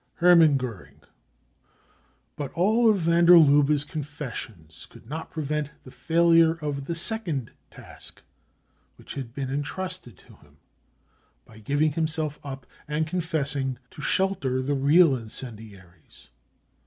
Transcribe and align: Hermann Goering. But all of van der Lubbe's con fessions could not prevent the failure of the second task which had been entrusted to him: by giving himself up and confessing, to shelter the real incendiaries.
Hermann 0.15 0.57
Goering. 0.57 1.01
But 2.35 2.51
all 2.53 2.89
of 2.89 2.97
van 3.01 3.25
der 3.27 3.37
Lubbe's 3.37 3.83
con 3.83 4.01
fessions 4.01 4.89
could 4.89 5.07
not 5.07 5.29
prevent 5.29 5.69
the 5.83 5.91
failure 5.91 6.53
of 6.53 6.85
the 6.85 6.95
second 6.95 7.51
task 7.69 8.23
which 8.95 9.13
had 9.13 9.31
been 9.35 9.51
entrusted 9.51 10.17
to 10.17 10.37
him: 10.37 10.57
by 11.45 11.59
giving 11.59 11.91
himself 11.91 12.39
up 12.43 12.65
and 12.87 13.05
confessing, 13.05 13.77
to 13.91 14.01
shelter 14.01 14.63
the 14.63 14.73
real 14.73 15.15
incendiaries. 15.15 16.29